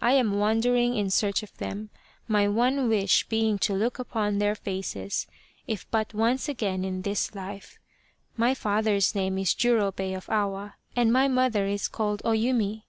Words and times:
I 0.00 0.12
am 0.12 0.38
wandering 0.38 0.96
in 0.96 1.10
search 1.10 1.42
of 1.42 1.54
them: 1.58 1.90
my 2.26 2.48
one 2.48 2.88
wish 2.88 3.28
being 3.28 3.58
to 3.58 3.74
look 3.74 3.98
upon 3.98 4.38
their 4.38 4.54
faces 4.54 5.26
if 5.66 5.86
but 5.90 6.14
once 6.14 6.48
again 6.48 6.86
in 6.86 7.02
this 7.02 7.34
life. 7.34 7.78
My 8.34 8.54
father's 8.54 9.14
name 9.14 9.36
is 9.36 9.52
Jurobei 9.52 10.16
of 10.16 10.30
Awa 10.30 10.76
and 10.96 11.12
my 11.12 11.28
mother 11.28 11.66
is 11.66 11.86
called 11.86 12.22
O 12.24 12.30
Yumi." 12.30 12.84